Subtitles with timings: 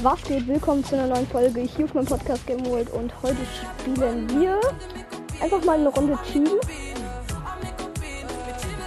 [0.00, 0.46] Was geht?
[0.46, 3.38] Willkommen zu einer neuen Folge hier auf meinem Podcast Game World und heute
[3.80, 4.60] spielen wir
[5.42, 6.46] einfach mal eine Runde Team.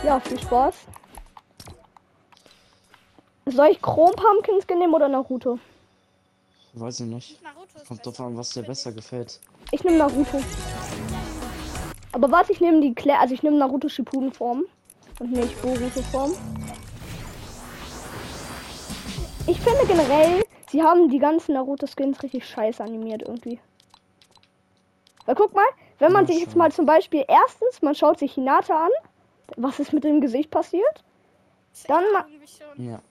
[0.05, 0.73] Ja, viel Spaß.
[3.45, 5.59] Soll ich Chrome Pumpkins nehmen oder Naruto?
[6.75, 7.41] Weiß ich nicht.
[7.89, 9.41] Kommt drauf an, was dir besser gefällt.
[9.71, 10.41] Ich nehme Naruto.
[12.13, 14.63] Aber warte, ich nehme die Claire, also ich nehme Naruto Shippuden Form
[15.19, 16.31] und nicht Boruto Form.
[19.47, 23.59] Ich finde generell, sie haben die ganzen Naruto Skins richtig scheiße animiert irgendwie.
[25.25, 25.65] Weil guck mal,
[25.99, 28.91] wenn man Ja, sich jetzt mal zum Beispiel erstens, man schaut sich Hinata an,
[29.57, 31.03] was ist mit dem Gesicht passiert?
[31.87, 32.03] Dann
[32.77, 33.01] Ja.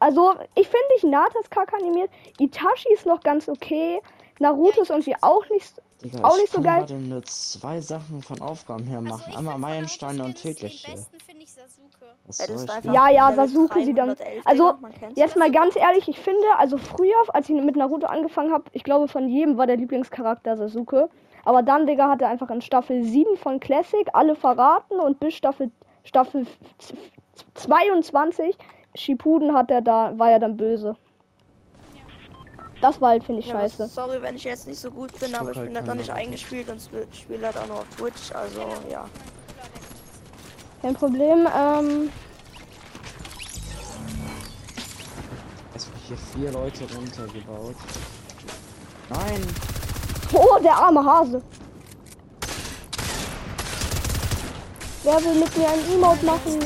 [0.00, 2.10] Also, ich finde Hinata ist kacke animiert.
[2.38, 4.00] Itachi ist noch ganz okay.
[4.38, 5.80] Naruto ist irgendwie auch nicht.
[6.02, 6.86] Digga, Auch ich nicht so kann geil.
[6.86, 9.24] gerade nur zwei Sachen von Aufgaben her machen.
[9.26, 10.92] Also ich Einmal Meilensteine und tägliche.
[10.92, 12.06] Den besten finde ich Sasuke.
[12.06, 12.17] Was
[12.84, 14.14] Ja, Ja, Sasuke sieht dann.
[14.14, 14.74] 311, Also,
[15.14, 18.84] jetzt mal ganz ehrlich, ich finde, also früher, als ich mit Naruto angefangen habe, ich
[18.84, 21.08] glaube, von jedem war der Lieblingscharakter Sasuke.
[21.44, 25.34] Aber dann, Digga, hat er einfach in Staffel 7 von Classic alle verraten und bis
[25.34, 25.70] Staffel,
[26.04, 26.46] Staffel
[27.54, 28.56] 22
[28.94, 30.96] Shippuden hat er da, war er dann böse.
[32.80, 33.86] Das war halt, finde ich, Ja, scheiße.
[33.88, 36.00] sorry, wenn ich jetzt nicht so gut bin, aber ich halt bin halt noch keine
[36.00, 39.04] nicht eingespielt und sp- spiele halt auch noch auf Twitch, also ja.
[40.82, 41.48] Kein Problem.
[41.56, 42.10] Ähm,
[45.74, 47.76] Es wird hier vier Leute runtergebaut.
[49.10, 49.46] Nein!
[50.32, 51.42] oh, der arme Hase.
[55.02, 56.60] Wer will mit mir ein Emote machen?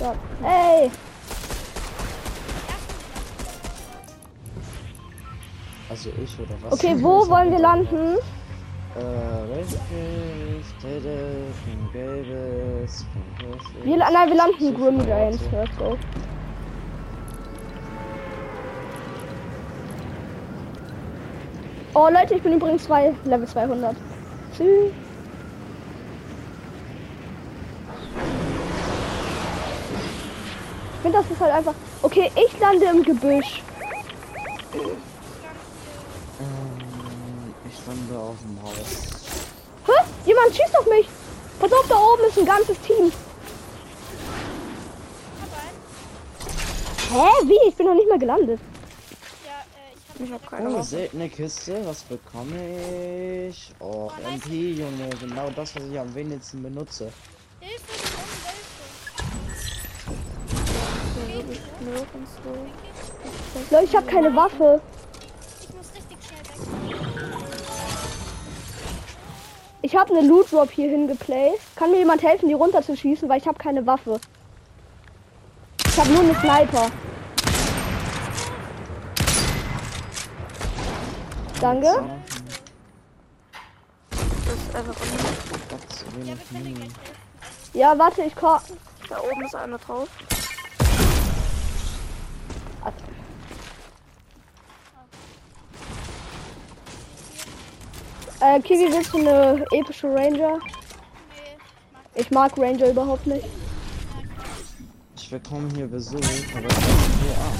[0.00, 0.14] Ja.
[0.44, 0.90] Ey,
[5.98, 6.72] Also ich oder was?
[6.74, 8.14] okay, wo wollen wir landen?
[8.94, 9.64] Äh?
[10.80, 11.18] Tede,
[11.64, 13.04] von Gelbes,
[13.40, 13.84] Großes.
[13.84, 15.40] Wir, nein, wir landen Schiff- Grim Giants.
[15.50, 15.96] Let's go.
[21.94, 23.96] Oh Leute, ich bin übrigens zwei, Level 200.
[24.56, 24.92] Tschüss.
[30.94, 31.74] Ich finde, das ist halt einfach.
[32.02, 33.62] Okay, ich lande im Gebüsch.
[38.08, 38.76] Ich lande auf dem Haus.
[39.86, 39.92] Hä?
[40.26, 41.08] Jemand schießt auf mich.
[41.58, 43.12] Pass auf, da oben ist ein ganzes Team.
[47.10, 47.46] Hä?
[47.46, 47.68] Wie?
[47.68, 48.60] Ich bin noch nicht mal gelandet.
[49.46, 51.80] Ja, äh, ich Ich habe hab keine Oh, seltene Kiste.
[51.84, 53.72] Was bekomme ich?
[53.80, 55.08] Oh, MP, Junge.
[55.20, 57.10] Genau das, was ich am wenigsten benutze.
[57.60, 57.84] Hilfe,
[61.52, 63.74] ich nirgends so.
[63.74, 64.80] Leute, ich habe keine Waffe.
[69.80, 71.76] Ich habe eine Loot Drop hier hingeplaced.
[71.76, 74.20] Kann mir jemand helfen, die runterzuschießen, weil ich habe keine Waffe.
[75.86, 76.90] Ich habe nur eine Sniper.
[81.60, 82.04] Danke.
[87.72, 88.58] Ja, warte, ich komm.
[89.08, 90.08] Da oben ist einer drauf.
[98.40, 100.58] Äh, Kiwi, willst du eine epische Ranger?
[102.14, 103.44] Ich mag Ranger überhaupt nicht.
[105.16, 107.52] Ich bekomme hier Besuch, aber ich hier ab.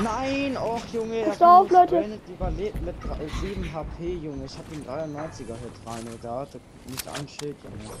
[0.00, 2.04] Nein, och Junge, Pass er auf, Leute.
[2.28, 4.44] überlebt mit drei- 7 HP, Junge.
[4.44, 7.94] Ich hab ihn 93er Hit rein und da hatte nicht ein Schild, Junge.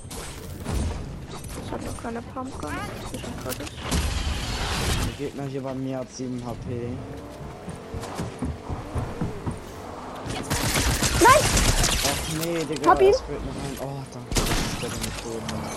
[1.64, 2.70] Ich habe noch keine Pumpgun.
[3.12, 3.66] Ich bin fertig.
[5.18, 6.88] Der Gegner hier bei mir hat 7 HP.
[11.20, 11.42] Nein!
[12.04, 13.14] Och nee, Digga, Hab ihn.
[13.80, 14.38] Oh, danke.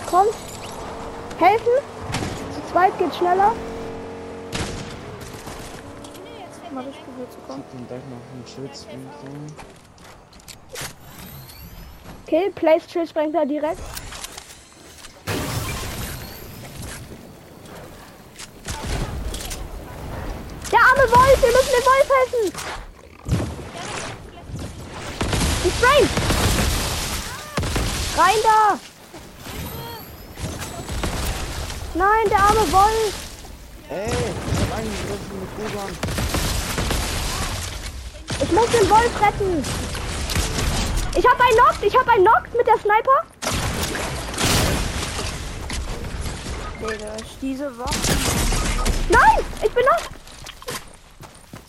[0.08, 0.26] Komm.
[1.38, 1.72] Helfen.
[2.54, 3.52] Zu zweit geht schneller.
[6.72, 7.62] Mal ich probiert zu kommen.
[7.86, 9.46] Gleich noch einen.
[12.24, 12.88] Okay, Place
[13.34, 13.80] er direkt.
[20.72, 22.52] Der arme Wolf, wir müssen dem Wolf helfen.
[25.76, 26.31] Spring.
[28.16, 28.78] Rein da.
[31.94, 33.14] Nein, der arme Wolf.
[33.88, 35.90] Ey, ich hab eingegriffen mit Kuban.
[38.42, 39.64] Ich muss den Wolf retten.
[41.14, 43.24] Ich hab einen Knock, ich hab einen Knock mit der Sniper.
[46.80, 48.12] Digga, ich diese Waffe.
[49.08, 50.02] Nein, ich bin noch.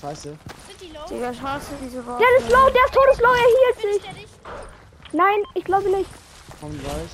[0.02, 0.30] Scheiße.
[0.30, 1.06] Sind die low?
[1.10, 2.22] Digga, hasse diese Waffe.
[2.24, 4.30] Der ist low, der ist todeslow, er hielt sich.
[5.12, 6.10] Nein, ich glaube nicht.
[6.60, 7.12] Komm gleich.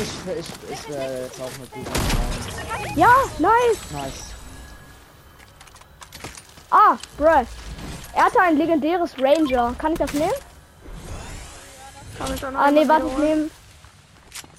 [0.00, 2.96] Ich, ich, ich werde jetzt auch mit rein.
[2.96, 3.78] Ja, nice.
[3.92, 4.24] Nice.
[6.70, 7.46] Ah, bruh.
[8.14, 9.74] Er hatte ein legendäres Ranger.
[9.78, 10.32] Kann ich das nehmen?
[12.18, 13.50] Kann ich dann Ah, nee, warte, ich nehme.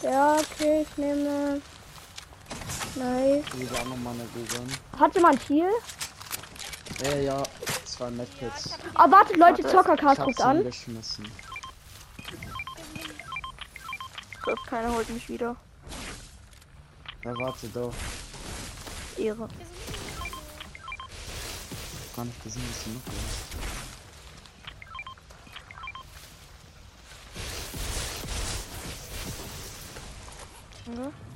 [0.01, 1.61] Ja, okay, ich nehme.
[2.95, 3.45] Nice.
[4.99, 5.69] Hat jemand Heal?
[7.03, 7.43] Äh, ja,
[7.99, 8.77] zwei Medkits.
[8.93, 10.63] Ah, wartet, Leute, Warte, Ich Zockercast guckt an.
[10.63, 11.29] geschmissen.
[14.41, 15.57] Gut, keiner holt mich wieder.
[17.25, 17.93] Ja, warte doch.
[19.17, 19.49] Ehre.
[22.15, 23.59] Gar nicht gesehen, was du noch hast.
[30.97, 31.28] Ja.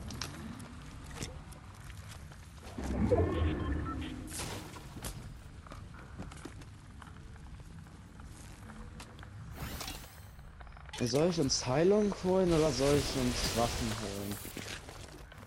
[11.05, 14.35] Soll ich uns Heilung holen oder soll ich uns Waffen holen?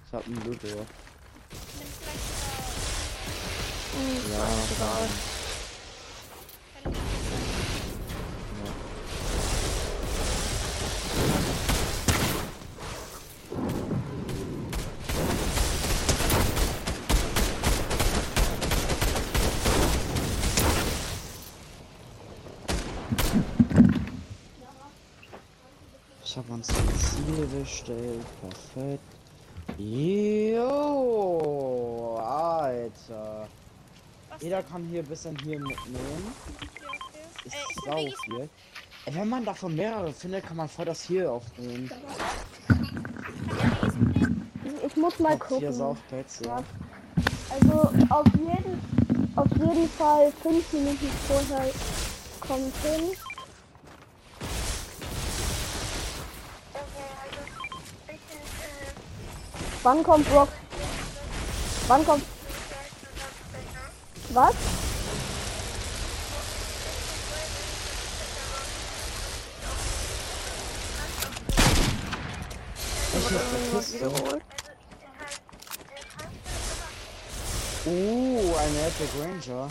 [0.06, 0.76] Ich hab einen vielleicht
[3.92, 5.35] Hm, Ja,
[26.36, 28.26] Ich habe uns ein Ziel bestellt.
[28.42, 29.00] Perfekt.
[29.78, 30.58] Jo,
[32.18, 33.48] Alter.
[34.28, 36.34] Was Jeder kann hier ein bisschen hier mitnehmen.
[36.82, 37.22] Ja, okay.
[37.46, 37.56] Ist
[37.86, 38.14] Äh, ich.
[39.06, 41.90] Ey, wenn man davon mehrere findet, kann man voll das hier aufnehmen.
[44.86, 45.72] Ich, muss mal gucken.
[45.72, 46.62] Saufpads, ja.
[47.48, 48.78] Also auf jeden,
[49.36, 51.70] auf jeden Fall fünf Minuten vorher
[52.40, 53.16] kommt hin.
[59.86, 60.48] Wann kommt Rock?
[61.86, 62.24] Wann kommt?
[64.30, 64.54] Was?
[73.12, 74.10] Ich hab Irgendwas Kiste.
[74.10, 74.42] wiederholt.
[77.84, 79.70] Oh, ein Epic Ranger.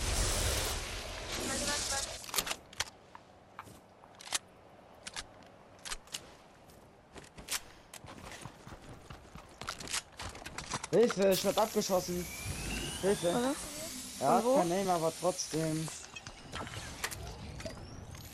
[10.96, 12.26] Hilfe, ich werd abgeschossen.
[13.02, 13.28] Hilfe.
[13.28, 13.54] Oder?
[14.22, 15.90] Er hat kein Aim, aber trotzdem.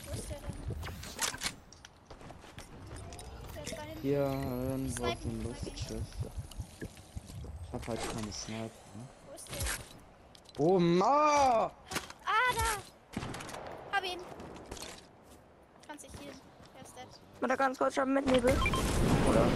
[0.06, 0.54] Wo ist der denn?
[3.52, 4.00] Der ist da hinten.
[4.00, 5.72] Hier irgendwo auf Snipen, dem snipen.
[5.72, 6.06] Luftschiff.
[6.80, 8.62] Ich hab halt keine Sniper.
[8.62, 9.08] Ne?
[9.26, 10.64] Wo ist der?
[10.64, 11.64] Oh, ma!
[11.64, 13.96] Ah, da!
[13.96, 14.20] Hab ihn!
[15.88, 16.40] Kannst dich healen.
[16.76, 17.08] Er ist dead.
[17.40, 18.54] Warte ganz kurz, ich hab mit Nebel.
[19.28, 19.46] Oder?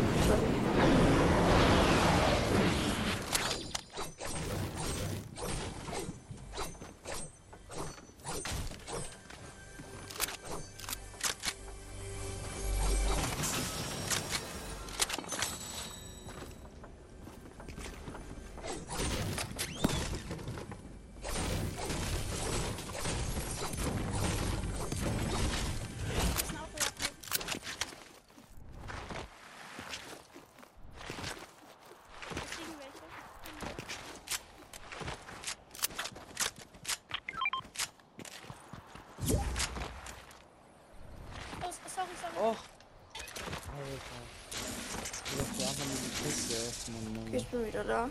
[47.84, 48.08] Da.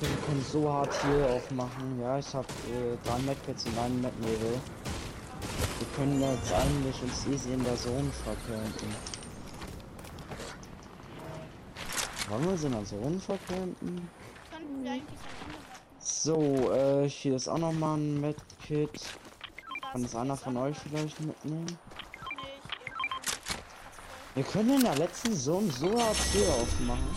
[0.00, 2.00] Wir können so hart hier aufmachen.
[2.00, 4.60] Ja, ich hab äh, drei Medkits und einen Mednebel.
[5.78, 8.94] Wir können jetzt eigentlich uns easy in der Zone verkämpfen.
[12.28, 14.08] Wollen wir uns in der Zone machen.
[16.00, 19.00] So, äh, hier ist auch nochmal ein Medkit.
[19.92, 21.78] Kann das einer von euch vielleicht mitnehmen?
[24.34, 27.16] Wir können in der letzten Zone so hart hier aufmachen.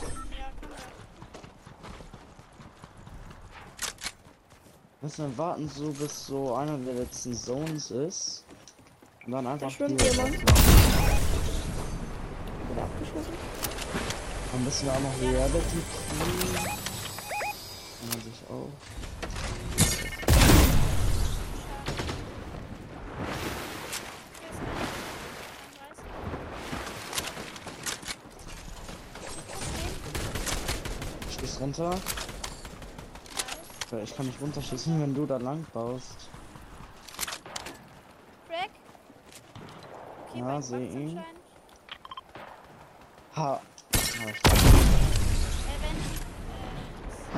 [5.01, 8.45] Müssen wir warten, so bis so einer der letzten Zones ist.
[9.25, 10.11] Und dann Da einfach schwimmt hier.
[10.11, 10.33] jemand.
[10.33, 10.43] Wieder
[12.83, 13.33] abgeschossen.
[14.51, 16.86] Dann müssen wir auch noch Reality kriegen.
[31.39, 31.95] Schieß runter.
[34.03, 36.29] Ich kann nicht runterschießen, wenn du da lang baust.
[38.47, 38.69] Crack.
[40.33, 41.23] Hier Ja, bei seh Box ihn.
[43.35, 43.61] Ha.
[43.93, 44.33] Äh,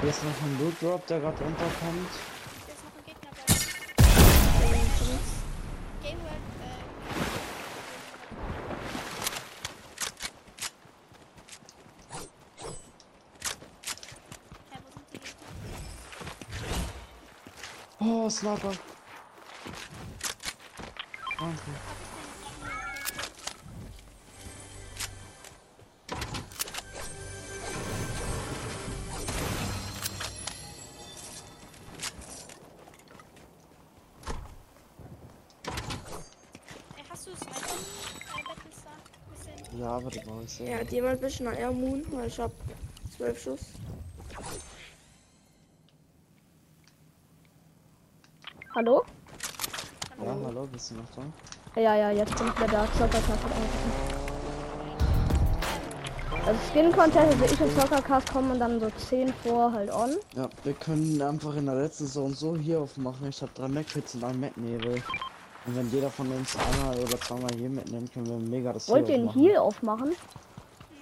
[0.01, 2.09] Hier ist noch ein Loot Drop, der gerade unterkommt.
[2.65, 3.53] hier ist noch ein Gegner bei.
[6.01, 6.79] Game World, äh,
[14.71, 15.47] Hä, wo sind die Gegner?
[17.99, 18.71] Oh, Sniper.
[21.37, 21.61] Danke.
[39.73, 39.79] Äh.
[39.79, 40.77] Ja, aber du brauchst Ja, ja.
[40.77, 42.51] hat jemand ein bisschen Air Moon, weil ich hab
[43.17, 43.78] zwölf Schuss.
[48.79, 49.03] Hallo?
[50.23, 51.81] Ja, hallo, bist du noch da?
[51.81, 52.87] Ja, ja, jetzt bin ich wieder da.
[52.93, 53.91] Zockercast hat angerufen.
[56.45, 60.11] Also Skin Contest, also ich und Zockercast kommen dann so 10 vor halt on.
[60.33, 63.27] Ja, wir können einfach in der letzten Saison so hier aufmachen.
[63.27, 65.03] Ich habe drei Mac-Hits und einen Mac-Nebel.
[65.65, 69.09] Und wenn jeder von uns einmal oder zweimal hier mitnimmt, können wir mega das Wollt
[69.09, 69.41] ihr aufmachen.
[69.41, 70.15] Heal aufmachen?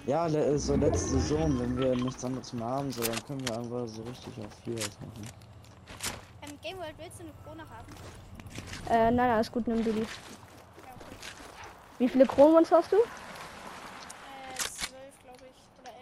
[0.06, 3.86] Ja, so letzte Saison, wenn wir nichts anderes mehr haben, so dann können wir einfach
[3.86, 5.47] so richtig auf hier aufmachen.
[6.78, 7.86] World, willst du eine Krone haben?
[8.88, 10.00] Äh, nein, alles gut, nimm du die.
[10.00, 11.16] Ja, okay.
[11.98, 12.96] Wie viele Kronons hast du?
[12.96, 13.00] Äh,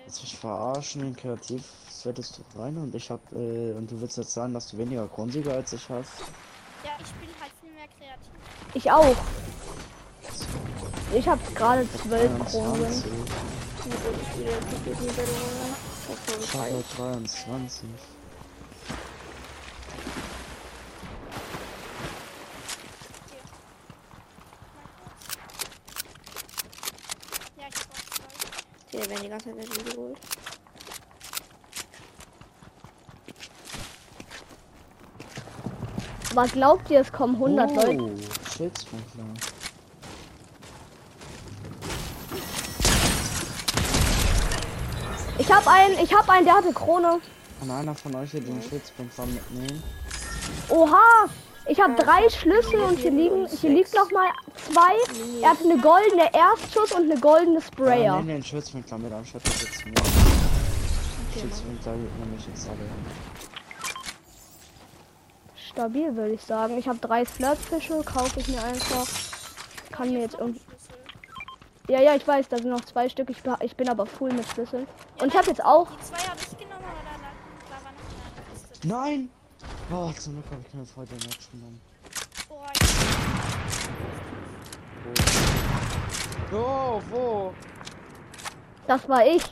[0.06, 0.44] ich.
[0.44, 4.54] Oder den kreativ solltest du rein und ich hab, äh, und du willst jetzt sagen,
[4.54, 6.20] dass du weniger Kronsieger als ich hast?
[6.84, 8.30] Ja, ich bin halt viel mehr kreativ.
[8.74, 9.16] Ich auch.
[11.14, 13.02] Ich hab gerade zwölf Kronen.
[16.42, 17.88] Ich habe 23.
[28.96, 30.16] Hier werden die ganze Zeit welche geholt.
[36.30, 38.22] Aber glaubt ihr, es kommen 100 oh, Leute?
[38.56, 39.24] Schildsprinkler.
[45.38, 47.20] Ich habe einen, ich habe einen, der hatte Krone.
[47.60, 49.82] Kann einer von euch hier den Schildsprinkler mitnehmen?
[50.70, 51.28] Oha!
[51.76, 54.94] Ich habe drei Schlüssel und hier liegen, hier liegt noch mal zwei.
[55.42, 58.16] Er hat eine goldene Erstschuss und eine goldene Ja, Sprayer.
[58.16, 59.92] nehmen den Schildsprinkler mit, anstatt das jetzt mir.
[61.38, 62.78] Schildsprinkler gibt nämlich jetzt alle.
[65.54, 66.78] Stabil würde ich sagen.
[66.78, 69.06] Ich habe drei Flirtfische, kaufe ich mir einfach.
[69.92, 70.62] Kann mir jetzt irgendwie.
[71.88, 73.28] Ja, ja, ich weiß, da sind noch zwei Stück.
[73.28, 74.86] Ich, ich bin aber full mit Schlüsseln.
[75.20, 75.88] Und ich habe jetzt auch.
[78.82, 79.28] Nein!
[79.90, 81.80] Oh, zum Glück habe ich keine Freude im Match genommen.
[82.48, 82.72] Boah,
[86.52, 87.54] Oh, wo?
[88.86, 89.42] Das war ich.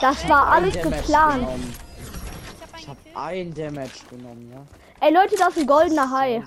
[0.00, 1.48] Das war alles geplant.
[2.78, 4.83] Ich habe einen ein Damage genommen, ja.
[5.04, 6.42] Ey Leute, das ist ein goldener Hai.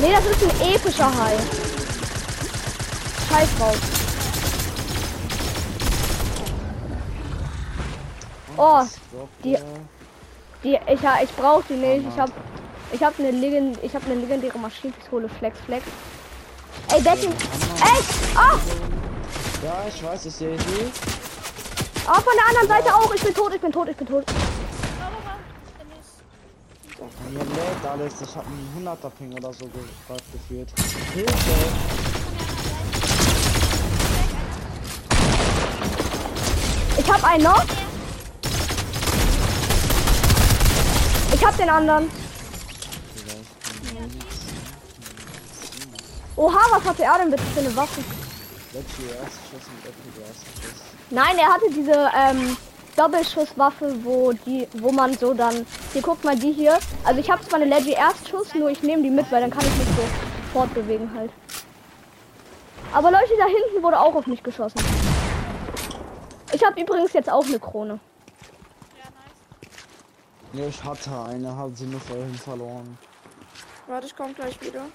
[0.00, 1.36] Nee, das ist ein epischer Hai.
[3.28, 3.76] Scheiß drauf.
[8.56, 8.82] Oh,
[9.42, 9.58] die-
[10.62, 12.06] Die, ich, ich brauch die nicht.
[12.12, 12.30] Ich hab,
[12.92, 15.84] ich hab eine Legend, ich hab eine legendäre Maschinenpistole Flex Flex.
[16.92, 18.00] Ey, Betty, ey,
[18.36, 18.54] ah,
[19.64, 20.92] Ja, ich weiß, ich sehe sie.
[22.06, 23.12] ah, von der anderen Seite auch.
[23.12, 24.24] Ich bin tot, ich bin tot, ich bin tot.
[25.78, 26.06] Dennis.
[27.30, 30.70] Hier lädt Alex, ich habe einen 100er Ping oder so ge grad geführt.
[31.12, 31.28] Hilfe!
[36.98, 37.64] Ich hab einen noch.
[41.34, 42.10] Ich hab den anderen.
[46.36, 48.00] Oha, was hatte er denn bitte für eine Waffe?
[48.72, 50.82] Let's Schuss und Apple der Schuss.
[51.10, 52.56] Nein, er hatte diese ähm,
[52.96, 55.66] Doppelschusswaffe, wo die, wo man so dann.
[55.92, 56.78] Hier guckt mal die hier.
[57.04, 59.64] Also ich habe zwar eine Leggy Erstschuss, nur ich nehme die mit, weil dann kann
[59.64, 60.02] ich mich so
[60.52, 61.30] fortbewegen halt.
[62.92, 64.80] Aber Leute, da hinten wurde auch auf mich geschossen.
[66.52, 68.00] Ich habe übrigens jetzt auch eine Krone.
[68.96, 70.74] Ja, nice.
[70.74, 72.98] Ich hatte eine, habe sie nur vorhin verloren.
[73.86, 74.86] Warte, ich komm gleich wieder.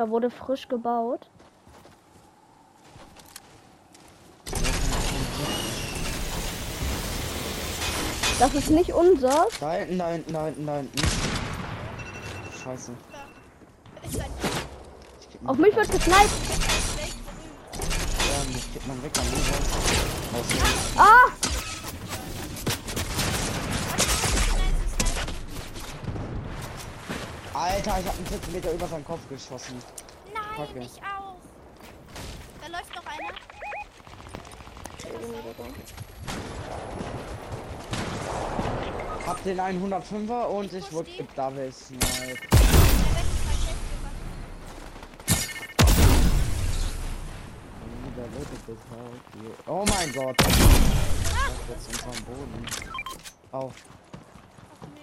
[0.00, 1.28] Da wurde frisch gebaut.
[8.38, 9.46] Das ist nicht unser.
[9.60, 11.02] Hinten, da hinten, da hinten.
[12.64, 12.92] Scheiße.
[15.44, 16.16] Auf mich wird gesniped.
[16.96, 17.12] Weg.
[18.16, 20.46] Ja, ich krieg meinen Wecker nie raus.
[20.96, 21.39] Ah!
[27.80, 29.82] Alter, ich hab einen Zentimeter über seinen Kopf geschossen.
[30.34, 30.80] Nein, Kacke.
[30.80, 31.36] ich auch.
[32.60, 33.32] Da läuft noch einer.
[39.26, 42.04] Hab den 105er und ich wurde gedouble snipe.
[42.06, 42.26] Der
[43.14, 44.10] weg ist mein Festgeber.
[49.66, 50.36] Oh mein Gott.
[50.38, 50.58] Das ist
[51.70, 52.66] jetzt unterm Boden.
[53.52, 53.72] Auf.
[54.70, 55.00] Ach nee,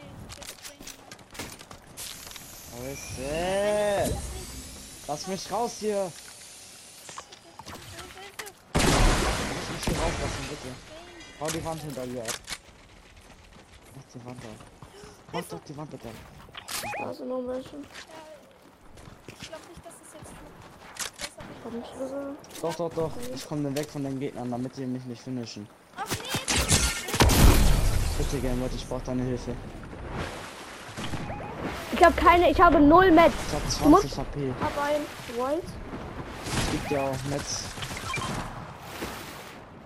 [2.78, 4.10] der Wo ist er?
[5.08, 6.12] Lass mich raus hier.
[8.74, 8.84] Lass
[9.72, 10.70] mich hier rauslassen, bitte.
[11.40, 12.40] Hau die Wand hinter dir ab.
[13.96, 14.68] Mach die Wand ab.
[15.34, 16.10] Mach doch die Wand bitte.
[17.00, 17.78] Da sind noch welche.
[19.28, 20.32] Ich glaube nicht, dass es jetzt
[21.98, 22.38] besser wird.
[22.62, 23.12] Doch, doch, doch.
[23.34, 25.68] Ich komme dann weg von den Gegnern, damit die mich nicht finishen.
[28.18, 29.56] Bitte gern, Leute, ich brauche deine Hilfe.
[31.98, 33.34] Ich habe keine, ich habe null Metz.
[33.48, 34.54] Ich hab Du musst- 20 HP.
[34.62, 35.02] Hab ein
[35.38, 35.68] White.
[36.46, 37.64] Ich geb dir auch Netz.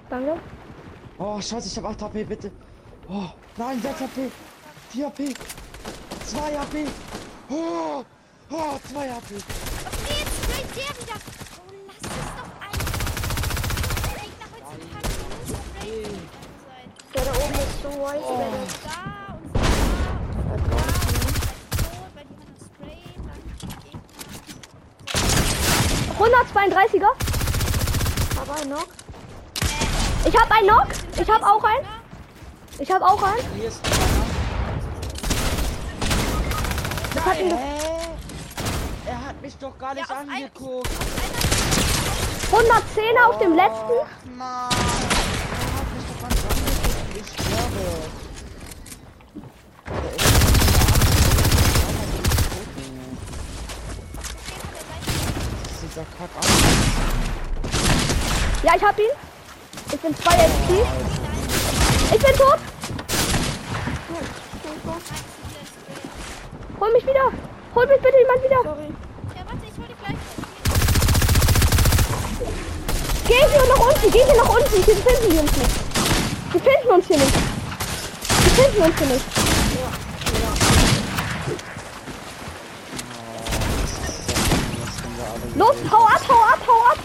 [0.09, 0.33] Danke.
[1.17, 2.51] Oh, scheiße, ich hab 8 HP, bitte.
[3.07, 4.31] Oh, nein, 6 HP.
[4.89, 5.33] 4 HP.
[6.27, 6.85] 2 HP.
[7.49, 8.03] Oh,
[8.49, 9.35] oh 2 HP.
[9.35, 9.39] nee,
[10.19, 11.17] jetzt sprayt der wieder.
[11.55, 12.91] Oh, lass es doch einfach.
[14.03, 16.03] Der Gegner heutzutage nur Spray
[16.67, 16.87] sein.
[17.13, 18.25] Der da oben ist so white.
[18.25, 18.29] Oh.
[18.37, 18.95] Der Da
[19.33, 20.69] und da da und da.
[20.75, 21.29] draußen.
[21.71, 23.41] Tot, weil die haben Spray, dann
[23.83, 24.01] Gegner.
[26.21, 27.07] 132er.
[28.37, 28.85] Hab einen noch.
[30.23, 30.87] Ich habe einen Knock.
[31.19, 31.87] Ich habe auch einen.
[32.77, 33.55] Ich habe auch einen.
[33.55, 33.79] Hier ist
[37.15, 37.51] Das hat ihn?
[39.07, 40.89] Er hat mich doch gar nicht Ja, auf ein- angeguckt.
[42.51, 43.73] 110 auf dem letzten.
[44.03, 44.69] Ach, Mann.
[44.69, 47.15] Er hat mich doch gar nicht angeguckt.
[47.15, 47.81] Ich sterbe.
[55.93, 56.45] Doch kack aus.
[58.63, 59.11] Ja, ich hab ihn.
[59.91, 60.85] Ich bin 2 HP.
[62.13, 62.59] Ich bin tot.
[66.79, 67.31] Hol mich wieder.
[67.75, 68.61] Hol mich bitte jemand wieder.
[68.63, 68.87] Sorry.
[69.35, 70.17] Ja, warte, ich hol dich gleich.
[73.27, 74.11] Geh hier nach unten.
[74.11, 74.83] Geh hier nach unten.
[74.83, 75.75] Hier finden die uns nicht.
[76.53, 77.35] Die finden uns hier nicht.
[78.45, 79.30] Die finden uns hier nicht.
[85.55, 86.97] Los, hau ab, hau ab, hau ab.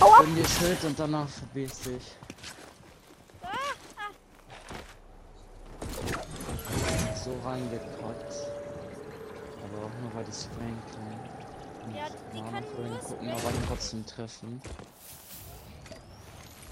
[0.00, 0.24] Hau ab.
[0.26, 2.02] Nimm dir Schild und danach verbiest dich.
[7.24, 8.34] So reingekackt.
[9.62, 11.20] Aber auch nur weil die sprayen können.
[11.86, 14.62] Und Ja, die vorhin nur gucken, aber ihn trotzdem treffen.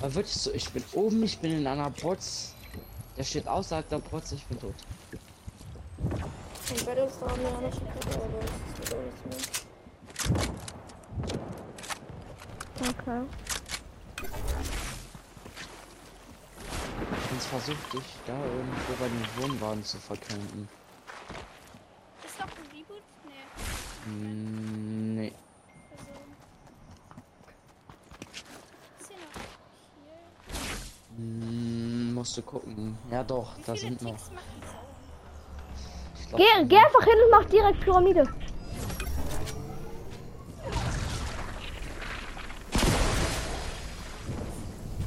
[0.00, 2.54] Aber wirklich so, ich bin oben, ich bin in einer Box.
[3.16, 4.74] Der steht außerhalb der Box, ich bin tot.
[6.00, 9.71] Und Battles da haben wir auch gekriegt, aber das wird auch nichts mehr.
[12.88, 13.22] Okay.
[17.32, 20.68] Jetzt versucht dich da irgendwo bei den Wohnwagen zu verkämpfen.
[22.24, 23.02] Ist noch ein Reboot?
[23.24, 24.04] Nee.
[24.04, 25.32] Hm, nee.
[25.92, 26.10] Also.
[31.16, 32.98] Hm, musst du gucken.
[33.12, 34.16] Ja doch, da sind noch.
[36.16, 38.41] Ich Geh, geh einfach hin und mach direkt Pyramide.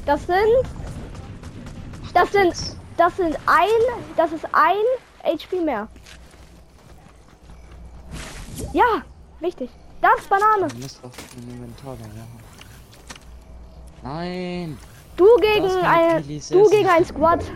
[0.05, 0.65] Das sind.
[2.13, 2.55] Das sind.
[2.97, 3.67] Das sind ein.
[4.15, 4.85] Das ist ein
[5.23, 5.87] HP mehr.
[8.73, 9.01] Ja,
[9.39, 9.69] wichtig.
[10.01, 10.67] Das ist Banane.
[10.67, 12.25] Du musst auf den Inventar da, ja.
[14.03, 14.77] Nein!
[15.17, 16.23] Du gegen ein.
[16.49, 17.41] Du gegen ein Squad.
[17.41, 17.51] So.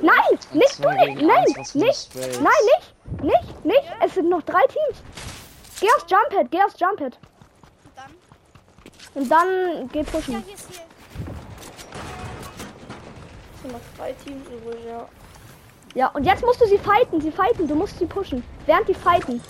[0.00, 1.04] Nein, nicht du nicht.
[1.04, 2.14] gegen Nein, eins, nicht.
[2.14, 3.22] Nein, nicht.
[3.22, 3.82] Nicht, nicht.
[4.04, 5.02] Es sind noch drei Teams.
[5.80, 7.18] Geh aufs Jump-Head, geh aufs Jump-Head.
[9.14, 9.48] Und dann?
[9.48, 10.44] Und dann geh Ja, pushen.
[10.46, 10.80] hier ist hier.
[13.54, 15.08] Es sind noch drei Teams übrig, ja.
[15.94, 18.44] Ja, und jetzt musst du sie fighten, sie fighten, du musst sie pushen.
[18.66, 19.40] Während die fighten.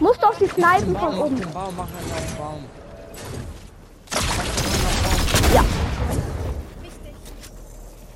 [0.00, 1.40] Musst du auf sie snipen Baum, von mach oben.
[1.52, 2.64] Baum, mach einen neuen Baum.
[5.54, 5.64] Ja.
[6.82, 7.14] Wichtig.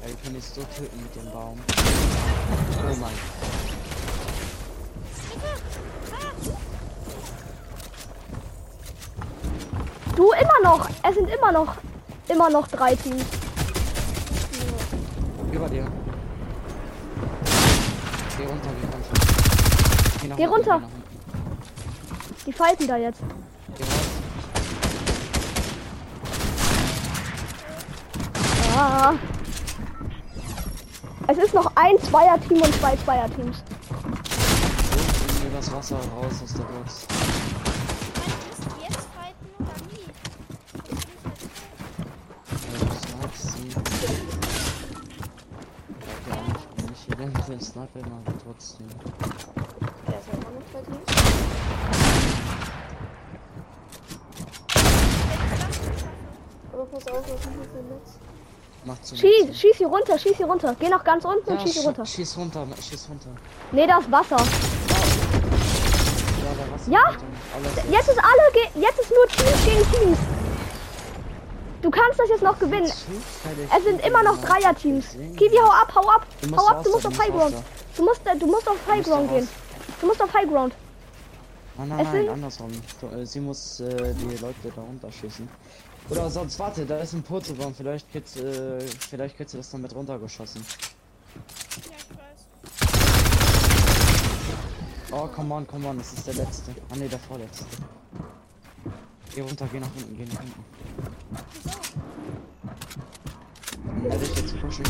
[0.02, 1.60] Ja, wir können dich so töten mit dem Baum.
[1.68, 3.12] Oh mein
[10.60, 10.88] immer noch.
[11.02, 11.76] Es sind immer noch.
[12.28, 13.24] Immer noch drei Teams.
[15.52, 15.86] Über dir.
[18.38, 18.86] Geh runter, geh
[20.26, 20.36] runter.
[20.36, 20.76] Geh runter.
[20.76, 21.00] unten.
[22.46, 23.20] Die fighten da jetzt.
[28.76, 29.14] Ah.
[31.26, 33.62] Es ist noch ein Zweierteam und zwei Zweierteams.
[35.46, 37.06] Übers Wasser raus aus der Box.
[47.52, 48.86] Ich hier den Sniper aber trotzdem.
[50.06, 51.08] Ja, ist ja immer noch zwei Teams.
[56.72, 58.18] Aber pass auf, was ich hier für Netz.
[58.84, 59.16] Mach zu.
[59.16, 60.74] Schieß, schieß hier runter, schieß hier runter.
[60.78, 62.06] Geh nach ganz unten und Ja, schieß hier runter.
[62.06, 63.30] Schieß runter, schieß runter.
[63.72, 64.36] Nee, da ist Wasser.
[64.36, 64.44] Ja,
[66.56, 66.86] da was.
[66.86, 67.04] Ja?
[67.04, 70.39] Alles Jetzt ist alle, ge jetzt ist nur Teams gegen Teams.
[71.82, 72.90] Du kannst das jetzt noch gewinnen.
[73.76, 75.16] Es sind immer noch Dreier-Teams.
[75.36, 76.26] Kiwi, hau ab, hau ab.
[76.56, 77.56] Hau ab, du musst auf Highground.
[77.96, 79.48] Du musst, du musst auf Highground gehen.
[80.00, 80.74] Du musst auf Highground.
[81.78, 82.70] Nein, nein, nein, andersrum.
[82.70, 85.48] Äh, sie muss äh, die Leute da runterschießen.
[86.10, 87.74] Oder sonst, warte, da ist ein Purzelbaum.
[87.74, 90.64] Vielleicht kriegst, äh, vielleicht kriegst du das dann mit runtergeschossen.
[95.12, 96.72] Oh, come on, come on, das ist der letzte.
[96.90, 97.64] Ah ne, der vorletzte.
[99.34, 100.64] Geh runter, geh nach unten, geh nach unten.
[104.02, 104.84] Werde ich jetzt pushen.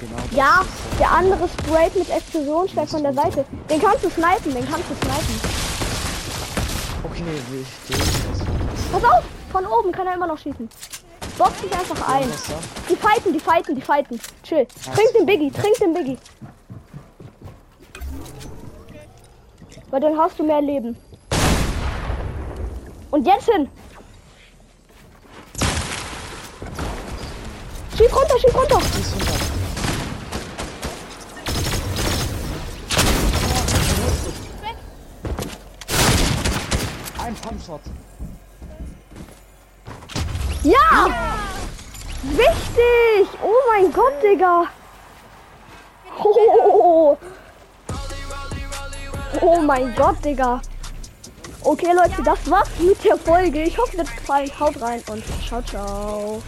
[0.00, 0.64] Genau das Ja,
[1.00, 3.44] der andere sprayt mit Explosionsschwert von der Seite.
[3.68, 5.40] Den kannst du snipen, den kannst du snipen.
[7.04, 8.00] Okay, will ich den.
[8.92, 10.68] Pass auf, von oben kann er immer noch schießen.
[11.36, 12.30] Box dich einfach ein.
[12.88, 14.20] Die fighten, die fighten, die fighten.
[14.44, 14.66] Chill.
[14.94, 16.18] Trink den Biggie, trink den Biggie.
[19.90, 20.96] Weil dann hast du mehr Leben.
[23.14, 23.68] Und jetzt hin.
[27.96, 28.80] Schieß runter, schieß runter.
[37.24, 37.80] Ein Pumpshot.
[40.64, 41.08] Ja!
[42.24, 43.28] Wichtig!
[43.40, 44.64] Oh mein Gott, Digga!
[46.18, 47.16] Oh,
[49.40, 50.60] oh mein Gott, Digga!
[51.66, 53.62] Okay, Leute, das war's mit der Folge.
[53.62, 54.50] Ich hoffe, es hat gefallen.
[54.60, 56.42] Haut rein und ciao, ciao.